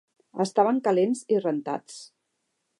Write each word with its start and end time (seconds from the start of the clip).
Estaven 0.45 0.79
calents 0.87 1.23
i 1.37 1.43
rentats. 1.45 2.03